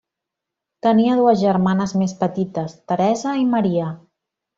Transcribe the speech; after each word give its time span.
Tenia 0.85 1.17
dues 1.19 1.37
germanes 1.41 1.93
més 2.03 2.15
petites, 2.23 2.73
Teresa 2.93 3.35
i 3.43 3.49
Maria. 3.57 3.93